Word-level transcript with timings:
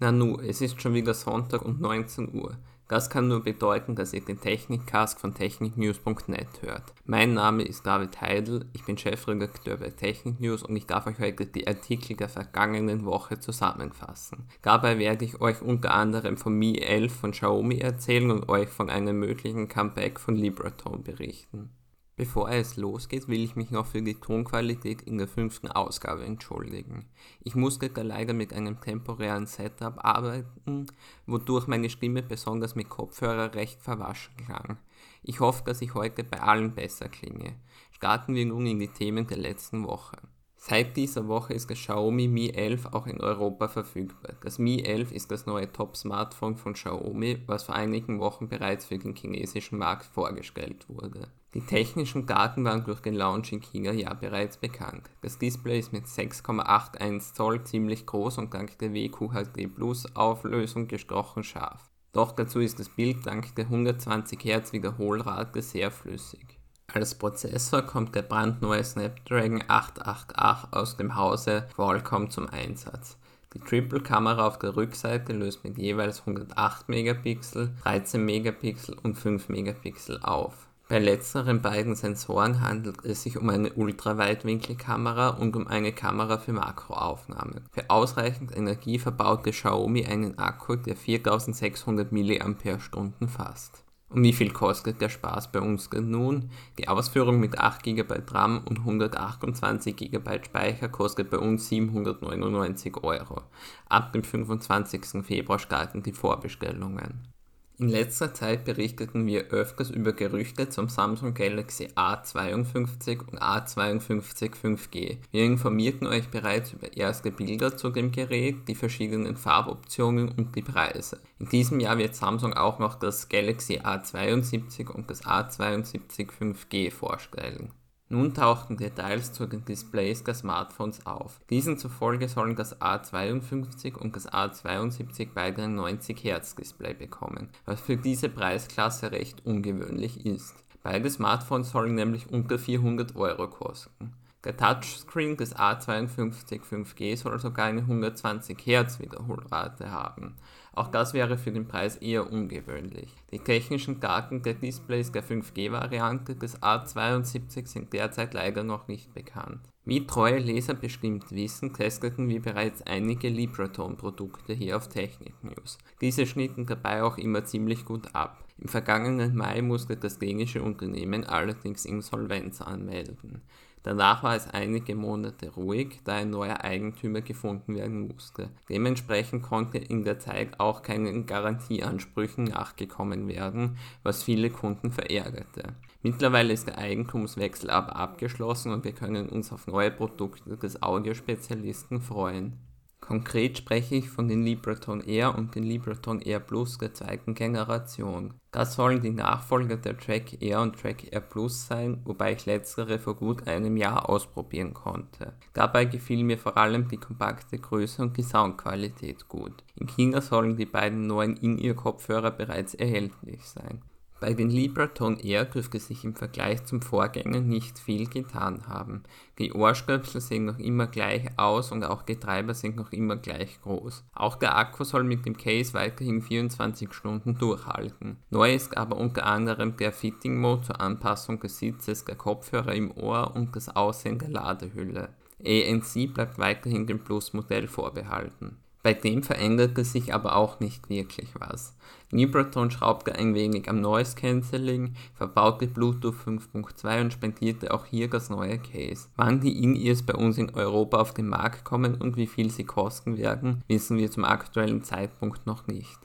Nanu, 0.00 0.40
es 0.40 0.60
ist 0.60 0.82
schon 0.82 0.94
wieder 0.94 1.14
Sonntag 1.14 1.62
und 1.62 1.80
19 1.80 2.34
Uhr. 2.34 2.56
Das 2.88 3.08
kann 3.08 3.28
nur 3.28 3.44
bedeuten, 3.44 3.94
dass 3.94 4.12
ihr 4.12 4.24
den 4.24 4.40
Technikcast 4.40 5.20
von 5.20 5.34
techniknews.net 5.34 6.62
hört. 6.62 6.92
Mein 7.06 7.32
Name 7.32 7.62
ist 7.62 7.86
David 7.86 8.20
Heidel, 8.20 8.66
ich 8.72 8.84
bin 8.84 8.98
Chefredakteur 8.98 9.76
bei 9.76 9.90
Technik 9.90 10.40
News 10.40 10.64
und 10.64 10.74
ich 10.74 10.86
darf 10.86 11.06
euch 11.06 11.20
heute 11.20 11.46
die 11.46 11.66
Artikel 11.68 12.16
der 12.16 12.28
vergangenen 12.28 13.04
Woche 13.04 13.38
zusammenfassen. 13.38 14.48
Dabei 14.62 14.98
werde 14.98 15.24
ich 15.24 15.40
euch 15.40 15.62
unter 15.62 15.94
anderem 15.94 16.36
vom 16.36 16.58
Mi 16.58 16.76
11 16.76 17.14
von 17.14 17.30
Xiaomi 17.30 17.78
erzählen 17.78 18.32
und 18.32 18.48
euch 18.48 18.68
von 18.68 18.90
einem 18.90 19.18
möglichen 19.20 19.68
Comeback 19.68 20.18
von 20.18 20.34
Libratone 20.34 20.98
berichten. 20.98 21.70
Bevor 22.16 22.48
es 22.48 22.76
losgeht, 22.76 23.26
will 23.26 23.42
ich 23.42 23.56
mich 23.56 23.72
noch 23.72 23.86
für 23.86 24.00
die 24.00 24.14
Tonqualität 24.14 25.02
in 25.02 25.18
der 25.18 25.26
fünften 25.26 25.66
Ausgabe 25.66 26.24
entschuldigen. 26.24 27.06
Ich 27.42 27.56
musste 27.56 27.90
da 27.90 28.02
leider 28.02 28.34
mit 28.34 28.52
einem 28.52 28.80
temporären 28.80 29.46
Setup 29.46 30.04
arbeiten, 30.04 30.86
wodurch 31.26 31.66
meine 31.66 31.90
Stimme 31.90 32.22
besonders 32.22 32.76
mit 32.76 32.88
Kopfhörer 32.88 33.54
recht 33.54 33.82
verwaschen 33.82 34.36
klang. 34.36 34.78
Ich 35.24 35.40
hoffe, 35.40 35.64
dass 35.64 35.82
ich 35.82 35.94
heute 35.94 36.22
bei 36.22 36.40
allen 36.40 36.74
besser 36.74 37.08
klinge. 37.08 37.56
Starten 37.90 38.34
wir 38.34 38.46
nun 38.46 38.66
in 38.66 38.78
die 38.78 38.88
Themen 38.88 39.26
der 39.26 39.38
letzten 39.38 39.84
Woche. 39.84 40.18
Seit 40.66 40.96
dieser 40.96 41.28
Woche 41.28 41.52
ist 41.52 41.68
das 41.68 41.76
Xiaomi 41.76 42.26
Mi 42.26 42.48
11 42.48 42.86
auch 42.94 43.06
in 43.06 43.20
Europa 43.20 43.68
verfügbar. 43.68 44.32
Das 44.40 44.58
Mi 44.58 44.80
11 44.80 45.12
ist 45.12 45.30
das 45.30 45.44
neue 45.44 45.70
Top-Smartphone 45.70 46.56
von 46.56 46.72
Xiaomi, 46.72 47.42
was 47.46 47.64
vor 47.64 47.74
einigen 47.74 48.18
Wochen 48.18 48.48
bereits 48.48 48.86
für 48.86 48.96
den 48.96 49.14
chinesischen 49.14 49.76
Markt 49.76 50.06
vorgestellt 50.06 50.88
wurde. 50.88 51.28
Die 51.52 51.60
technischen 51.60 52.24
Daten 52.24 52.64
waren 52.64 52.82
durch 52.82 53.00
den 53.00 53.12
Launch 53.12 53.52
in 53.52 53.60
China 53.60 53.92
ja 53.92 54.14
bereits 54.14 54.56
bekannt. 54.56 55.10
Das 55.20 55.38
Display 55.38 55.80
ist 55.80 55.92
mit 55.92 56.06
6,81 56.06 57.34
Zoll 57.34 57.62
ziemlich 57.64 58.06
groß 58.06 58.38
und 58.38 58.54
dank 58.54 58.78
der 58.78 58.94
WQHD 58.94 59.74
Plus 59.74 60.16
Auflösung 60.16 60.88
gestochen 60.88 61.42
scharf. 61.42 61.90
Doch 62.14 62.32
dazu 62.32 62.60
ist 62.60 62.80
das 62.80 62.88
Bild 62.88 63.26
dank 63.26 63.54
der 63.56 63.66
120 63.66 64.38
Hz 64.42 64.72
Wiederholrate 64.72 65.60
sehr 65.60 65.90
flüssig. 65.90 66.58
Als 66.94 67.16
Prozessor 67.16 67.82
kommt 67.82 68.14
der 68.14 68.22
brandneue 68.22 68.84
Snapdragon 68.84 69.64
888 69.66 70.72
aus 70.72 70.96
dem 70.96 71.16
Hause 71.16 71.66
Qualcomm 71.74 72.30
zum 72.30 72.48
Einsatz. 72.48 73.16
Die 73.52 73.58
Triple-Kamera 73.58 74.46
auf 74.46 74.60
der 74.60 74.76
Rückseite 74.76 75.32
löst 75.32 75.64
mit 75.64 75.76
jeweils 75.76 76.20
108 76.20 76.88
Megapixel, 76.88 77.72
13 77.82 78.24
Megapixel 78.24 78.96
und 79.02 79.16
5 79.16 79.48
Megapixel 79.48 80.20
auf. 80.22 80.68
Bei 80.88 81.00
letzteren 81.00 81.62
beiden 81.62 81.96
Sensoren 81.96 82.60
handelt 82.60 83.04
es 83.04 83.24
sich 83.24 83.38
um 83.38 83.48
eine 83.50 83.72
Ultraweitwinkelkamera 83.72 85.30
und 85.30 85.56
um 85.56 85.66
eine 85.66 85.90
Kamera 85.90 86.38
für 86.38 86.52
Makroaufnahmen. 86.52 87.64
Für 87.72 87.90
ausreichend 87.90 88.56
Energie 88.56 89.00
verbaute 89.00 89.50
Xiaomi 89.50 90.06
einen 90.06 90.38
Akku, 90.38 90.76
der 90.76 90.94
4600 90.94 92.12
mAh 92.12 93.26
fasst. 93.26 93.83
Und 94.14 94.22
wie 94.22 94.32
viel 94.32 94.52
kostet 94.52 95.00
der 95.00 95.08
Spaß 95.08 95.50
bei 95.50 95.60
uns 95.60 95.90
nun? 95.90 96.50
Die 96.78 96.86
Ausführung 96.86 97.40
mit 97.40 97.58
8 97.58 97.82
GB 97.82 98.14
RAM 98.28 98.62
und 98.64 98.78
128 98.78 99.96
GB 99.96 100.44
Speicher 100.44 100.88
kostet 100.88 101.30
bei 101.30 101.38
uns 101.38 101.68
799 101.68 103.02
Euro. 103.02 103.42
Ab 103.88 104.12
dem 104.12 104.22
25. 104.22 105.24
Februar 105.24 105.58
starten 105.58 106.04
die 106.04 106.12
Vorbestellungen. 106.12 107.33
In 107.76 107.88
letzter 107.88 108.32
Zeit 108.32 108.64
berichteten 108.64 109.26
wir 109.26 109.46
öfters 109.48 109.90
über 109.90 110.12
Gerüchte 110.12 110.68
zum 110.68 110.88
Samsung 110.88 111.34
Galaxy 111.34 111.88
A52 111.96 113.18
und 113.18 113.42
A52 113.42 114.52
5G. 114.54 115.16
Wir 115.32 115.44
informierten 115.44 116.06
euch 116.06 116.28
bereits 116.28 116.72
über 116.72 116.96
erste 116.96 117.32
Bilder 117.32 117.76
zu 117.76 117.90
dem 117.90 118.12
Gerät, 118.12 118.68
die 118.68 118.76
verschiedenen 118.76 119.36
Farboptionen 119.36 120.28
und 120.28 120.54
die 120.54 120.62
Preise. 120.62 121.18
In 121.40 121.48
diesem 121.48 121.80
Jahr 121.80 121.98
wird 121.98 122.14
Samsung 122.14 122.52
auch 122.52 122.78
noch 122.78 122.94
das 122.94 123.28
Galaxy 123.28 123.80
A72 123.80 124.88
und 124.88 125.10
das 125.10 125.24
A72 125.24 126.28
5G 126.30 126.92
vorstellen. 126.92 127.72
Nun 128.10 128.34
tauchten 128.34 128.76
Details 128.76 129.32
zu 129.32 129.46
den 129.46 129.64
Displays 129.64 130.22
der 130.24 130.34
Smartphones 130.34 131.06
auf. 131.06 131.40
Diesen 131.48 131.78
zufolge 131.78 132.28
sollen 132.28 132.54
das 132.54 132.80
A52 132.80 133.96
und 133.96 134.14
das 134.14 134.30
A72 134.30 135.28
beide 135.34 135.62
ein 135.62 135.74
90 135.74 136.22
Hz 136.22 136.54
Display 136.54 136.94
bekommen, 136.94 137.48
was 137.64 137.80
für 137.80 137.96
diese 137.96 138.28
Preisklasse 138.28 139.10
recht 139.10 139.46
ungewöhnlich 139.46 140.26
ist. 140.26 140.54
Beide 140.82 141.08
Smartphones 141.08 141.70
sollen 141.70 141.94
nämlich 141.94 142.30
unter 142.30 142.58
400 142.58 143.16
Euro 143.16 143.48
kosten. 143.48 144.12
Der 144.44 144.54
Touchscreen 144.58 145.38
des 145.38 145.56
A52 145.56 146.60
5G 146.60 147.16
soll 147.16 147.38
sogar 147.38 147.64
eine 147.64 147.80
120 147.80 148.58
Hz 148.58 149.00
Wiederholrate 149.00 149.90
haben. 149.90 150.36
Auch 150.74 150.88
das 150.88 151.14
wäre 151.14 151.38
für 151.38 151.50
den 151.50 151.66
Preis 151.66 151.96
eher 151.96 152.30
ungewöhnlich. 152.30 153.14
Die 153.32 153.38
technischen 153.38 154.00
Daten 154.00 154.42
der 154.42 154.52
Displays 154.52 155.10
der 155.12 155.24
5G-Variante 155.24 156.34
des 156.34 156.60
A72 156.60 157.66
sind 157.66 157.92
derzeit 157.94 158.34
leider 158.34 158.64
noch 158.64 158.86
nicht 158.86 159.14
bekannt. 159.14 159.60
Wie 159.86 160.06
treue 160.06 160.38
Leser 160.38 160.74
bestimmt 160.74 161.30
wissen, 161.30 161.72
testeten 161.72 162.28
wir 162.28 162.42
bereits 162.42 162.82
einige 162.82 163.28
Libratone-Produkte 163.28 164.52
hier 164.52 164.76
auf 164.76 164.88
Technik 164.88 165.42
News. 165.42 165.78
Diese 166.02 166.26
schnitten 166.26 166.66
dabei 166.66 167.02
auch 167.02 167.16
immer 167.16 167.44
ziemlich 167.44 167.84
gut 167.86 168.14
ab. 168.14 168.44
Im 168.58 168.68
vergangenen 168.68 169.34
Mai 169.34 169.62
musste 169.62 169.96
das 169.96 170.18
dänische 170.18 170.62
Unternehmen 170.62 171.24
allerdings 171.24 171.84
Insolvenz 171.84 172.60
anmelden. 172.60 173.42
Danach 173.84 174.22
war 174.22 174.34
es 174.34 174.48
einige 174.48 174.94
Monate 174.94 175.50
ruhig, 175.50 176.00
da 176.04 176.14
ein 176.14 176.30
neuer 176.30 176.64
Eigentümer 176.64 177.20
gefunden 177.20 177.76
werden 177.76 178.08
musste. 178.08 178.48
Dementsprechend 178.70 179.42
konnte 179.42 179.76
in 179.76 180.04
der 180.04 180.18
Zeit 180.18 180.58
auch 180.58 180.82
keinen 180.82 181.26
Garantieansprüchen 181.26 182.44
nachgekommen 182.44 183.28
werden, 183.28 183.76
was 184.02 184.22
viele 184.22 184.48
Kunden 184.48 184.90
verärgerte. 184.90 185.74
Mittlerweile 186.02 186.54
ist 186.54 186.66
der 186.66 186.78
Eigentumswechsel 186.78 187.68
aber 187.68 187.96
abgeschlossen 187.96 188.72
und 188.72 188.84
wir 188.84 188.92
können 188.92 189.28
uns 189.28 189.52
auf 189.52 189.66
neue 189.66 189.90
Produkte 189.90 190.56
des 190.56 190.82
Audiospezialisten 190.82 192.00
freuen. 192.00 192.58
Konkret 193.06 193.58
spreche 193.58 193.96
ich 193.96 194.08
von 194.08 194.28
den 194.28 194.42
Libreton 194.42 195.02
Air 195.02 195.36
und 195.36 195.54
den 195.54 195.62
Libreton 195.62 196.22
Air 196.22 196.40
Plus 196.40 196.78
der 196.78 196.94
zweiten 196.94 197.34
Generation. 197.34 198.32
Das 198.50 198.76
sollen 198.76 199.02
die 199.02 199.10
Nachfolger 199.10 199.76
der 199.76 199.98
Track 199.98 200.40
Air 200.40 200.62
und 200.62 200.80
Track 200.80 201.12
Air 201.12 201.20
Plus 201.20 201.66
sein, 201.66 202.00
wobei 202.06 202.32
ich 202.32 202.46
letztere 202.46 202.98
vor 202.98 203.16
gut 203.16 203.46
einem 203.46 203.76
Jahr 203.76 204.08
ausprobieren 204.08 204.72
konnte. 204.72 205.34
Dabei 205.52 205.84
gefiel 205.84 206.24
mir 206.24 206.38
vor 206.38 206.56
allem 206.56 206.88
die 206.88 206.96
kompakte 206.96 207.58
Größe 207.58 208.00
und 208.00 208.16
die 208.16 208.22
Soundqualität 208.22 209.28
gut. 209.28 209.62
In 209.76 209.86
China 209.86 210.22
sollen 210.22 210.56
die 210.56 210.64
beiden 210.64 211.06
neuen 211.06 211.36
In-Ear-Kopfhörer 211.36 212.30
bereits 212.30 212.72
erhältlich 212.72 213.44
sein. 213.44 213.82
Bei 214.24 214.32
den 214.32 214.48
Liberaton 214.48 215.18
Air 215.18 215.44
dürfte 215.44 215.78
sich 215.78 216.02
im 216.02 216.14
Vergleich 216.14 216.64
zum 216.64 216.80
Vorgänger 216.80 217.42
nicht 217.42 217.78
viel 217.78 218.08
getan 218.08 218.66
haben. 218.66 219.02
Die 219.38 219.52
Ohrstöpsel 219.52 220.22
sehen 220.22 220.46
noch 220.46 220.58
immer 220.58 220.86
gleich 220.86 221.38
aus 221.38 221.70
und 221.70 221.84
auch 221.84 222.00
die 222.00 222.16
Treiber 222.16 222.54
sind 222.54 222.76
noch 222.76 222.90
immer 222.90 223.16
gleich 223.16 223.60
groß. 223.60 224.02
Auch 224.14 224.36
der 224.36 224.56
Akku 224.56 224.82
soll 224.84 225.04
mit 225.04 225.26
dem 225.26 225.36
Case 225.36 225.74
weiterhin 225.74 226.22
24 226.22 226.94
Stunden 226.94 227.36
durchhalten. 227.36 228.16
Neu 228.30 228.54
ist 228.54 228.78
aber 228.78 228.96
unter 228.96 229.26
anderem 229.26 229.76
der 229.76 229.92
Fitting 229.92 230.40
Mode 230.40 230.62
zur 230.62 230.80
Anpassung 230.80 231.38
des 231.40 231.58
Sitzes 231.58 232.06
der 232.06 232.16
Kopfhörer 232.16 232.74
im 232.74 232.92
Ohr 232.92 233.36
und 233.36 233.54
das 233.54 233.76
Aussehen 233.76 234.18
der 234.18 234.30
Ladehülle. 234.30 235.10
ANC 235.46 236.14
bleibt 236.14 236.38
weiterhin 236.38 236.86
dem 236.86 237.04
Plus-Modell 237.04 237.68
vorbehalten. 237.68 238.56
Bei 238.84 238.92
dem 238.92 239.22
veränderte 239.22 239.82
sich 239.82 240.12
aber 240.12 240.36
auch 240.36 240.60
nicht 240.60 240.90
wirklich 240.90 241.30
was. 241.38 241.74
Liberaton 242.10 242.70
schraubte 242.70 243.14
ein 243.14 243.34
wenig 243.34 243.70
am 243.70 243.80
Noise 243.80 244.14
Cancelling, 244.14 244.92
verbaute 245.14 245.66
Bluetooth 245.66 246.14
5.2 246.14 247.00
und 247.00 247.12
spendierte 247.14 247.72
auch 247.72 247.86
hier 247.86 248.10
das 248.10 248.28
neue 248.28 248.58
Case. 248.58 249.08
Wann 249.16 249.40
die 249.40 249.62
In-Ears 249.62 250.02
bei 250.02 250.12
uns 250.12 250.36
in 250.36 250.50
Europa 250.50 250.98
auf 250.98 251.14
den 251.14 251.28
Markt 251.28 251.64
kommen 251.64 251.94
und 251.94 252.18
wie 252.18 252.26
viel 252.26 252.50
sie 252.50 252.64
kosten 252.64 253.16
werden, 253.16 253.64
wissen 253.68 253.96
wir 253.96 254.10
zum 254.10 254.26
aktuellen 254.26 254.84
Zeitpunkt 254.84 255.46
noch 255.46 255.66
nicht. 255.66 255.98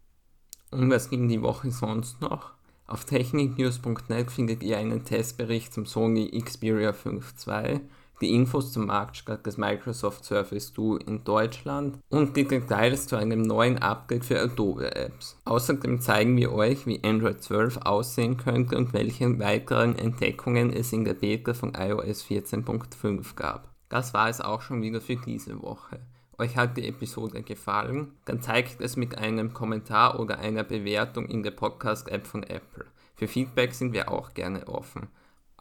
Und 0.71 0.89
was 0.89 1.09
ging 1.09 1.27
die 1.27 1.41
Woche 1.41 1.71
sonst 1.71 2.21
noch? 2.21 2.53
Auf 2.87 3.03
techniknews.net 3.03 4.31
findet 4.31 4.63
ihr 4.63 4.77
einen 4.77 5.03
Testbericht 5.03 5.73
zum 5.73 5.85
Sony 5.85 6.31
Xperia 6.31 6.93
5 6.93 7.33
II 7.45 7.81
die 8.21 8.33
Infos 8.33 8.71
zum 8.73 8.87
Marktstart 8.87 9.45
des 9.45 9.57
Microsoft 9.57 10.25
Surface 10.25 10.73
Duo 10.73 10.97
in 10.97 11.23
Deutschland 11.23 11.97
und 12.09 12.35
die 12.35 12.47
Details 12.47 13.07
zu 13.07 13.15
einem 13.15 13.41
neuen 13.41 13.77
Update 13.77 14.25
für 14.25 14.41
Adobe 14.41 14.95
Apps. 14.95 15.37
Außerdem 15.45 16.01
zeigen 16.01 16.35
wir 16.37 16.51
euch, 16.51 16.85
wie 16.85 17.03
Android 17.03 17.41
12 17.41 17.77
aussehen 17.77 18.37
könnte 18.37 18.77
und 18.77 18.93
welche 18.93 19.39
weiteren 19.39 19.97
Entdeckungen 19.97 20.71
es 20.71 20.91
in 20.91 21.05
der 21.05 21.13
Beta 21.13 21.53
von 21.53 21.73
iOS 21.75 22.25
14.5 22.25 23.35
gab. 23.35 23.69
Das 23.89 24.13
war 24.13 24.29
es 24.29 24.41
auch 24.41 24.61
schon 24.61 24.81
wieder 24.81 25.01
für 25.01 25.15
diese 25.15 25.61
Woche. 25.61 25.99
Euch 26.37 26.55
hat 26.55 26.77
die 26.77 26.87
Episode 26.87 27.41
gefallen? 27.43 28.13
Dann 28.23 28.41
zeigt 28.41 28.79
es 28.79 28.95
mit 28.95 29.17
einem 29.17 29.53
Kommentar 29.53 30.19
oder 30.19 30.39
einer 30.39 30.63
Bewertung 30.63 31.25
in 31.25 31.43
der 31.43 31.51
Podcast-App 31.51 32.25
von 32.25 32.43
Apple. 32.43 32.85
Für 33.15 33.27
Feedback 33.27 33.73
sind 33.73 33.91
wir 33.91 34.09
auch 34.09 34.33
gerne 34.33 34.65
offen. 34.69 35.09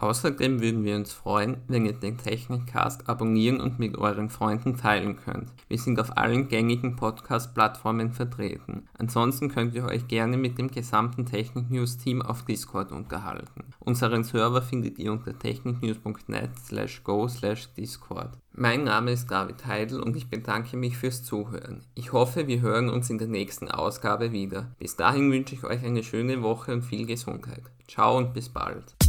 Außerdem 0.01 0.61
würden 0.61 0.85
wir 0.85 0.95
uns 0.95 1.13
freuen, 1.13 1.57
wenn 1.67 1.85
ihr 1.85 1.93
den 1.93 2.19
Technikcast 2.19 3.09
abonnieren 3.09 3.61
und 3.61 3.81
mit 3.81 3.99
euren 3.99 4.31
Freunden 4.31 4.77
teilen 4.77 5.17
könnt. 5.17 5.53
Wir 5.67 5.79
sind 5.79 5.99
auf 5.99 6.17
allen 6.17 6.49
gängigen 6.49 6.95
Podcast-Plattformen 6.95 8.13
vertreten. 8.13 8.89
Ansonsten 8.97 9.49
könnt 9.49 9.75
ihr 9.75 9.85
euch 9.85 10.07
gerne 10.07 10.37
mit 10.37 10.57
dem 10.57 10.71
gesamten 10.71 11.27
Technik 11.27 11.69
News 11.71 11.99
Team 11.99 12.23
auf 12.23 12.45
Discord 12.45 12.93
unterhalten. 12.93 13.65
Unseren 13.81 14.23
Server 14.23 14.63
findet 14.63 14.99
ihr 15.01 15.11
unter 15.11 15.37
techniknews.net 15.37 16.51
slash 16.65 17.03
go 17.03 17.27
slash 17.27 17.69
discord. 17.75 18.39
Mein 18.53 18.85
Name 18.85 19.13
ist 19.13 19.31
David 19.31 19.67
Heidel 19.67 20.01
und 20.01 20.17
ich 20.17 20.29
bedanke 20.29 20.77
mich 20.77 20.97
fürs 20.97 21.25
Zuhören. 21.25 21.83
Ich 21.95 22.13
hoffe, 22.13 22.47
wir 22.47 22.61
hören 22.61 22.89
uns 22.89 23.11
in 23.11 23.19
der 23.19 23.29
nächsten 23.29 23.69
Ausgabe 23.69 24.31
wieder. 24.33 24.71
Bis 24.79 24.97
dahin 24.97 25.31
wünsche 25.33 25.55
ich 25.55 25.65
euch 25.65 25.85
eine 25.85 26.03
schöne 26.05 26.43
Woche 26.43 26.73
und 26.73 26.83
viel 26.83 27.07
Gesundheit. 27.07 27.63
Ciao 27.89 28.17
und 28.17 28.35
bis 28.35 28.49
bald. 28.49 29.08